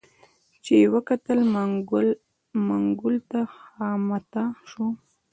چي 0.63 0.73
یې 0.81 0.87
وکتل 0.95 1.39
منګول 2.67 3.15
ته 3.31 3.39
خامتما 3.55 4.45
سو 4.71 4.85